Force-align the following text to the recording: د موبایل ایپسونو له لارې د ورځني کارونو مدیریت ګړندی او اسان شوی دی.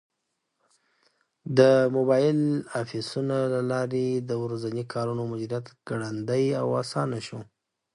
د 1.57 1.59
موبایل 1.95 2.39
ایپسونو 2.77 3.37
له 3.53 3.61
لارې 3.71 4.07
د 4.29 4.31
ورځني 4.43 4.83
کارونو 4.93 5.23
مدیریت 5.31 5.65
ګړندی 5.89 6.45
او 6.61 6.67
اسان 6.81 7.09
شوی 7.27 7.43
دی. 7.45 7.49